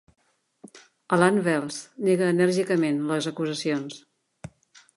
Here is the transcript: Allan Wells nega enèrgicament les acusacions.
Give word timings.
Allan 1.17 1.37
Wells 1.49 1.77
nega 2.07 2.31
enèrgicament 2.37 2.99
les 3.13 3.31
acusacions. 3.33 4.01